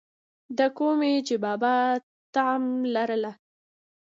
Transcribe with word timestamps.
دَکومې 0.57 1.13
چې 1.27 1.35
بابا 1.45 1.75
طمع 2.33 2.79
لرله، 2.93 3.31